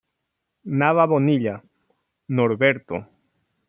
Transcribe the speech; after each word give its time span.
Nava 0.83 1.05
Bonilla, 1.13 1.55
Norberto. 2.39 3.05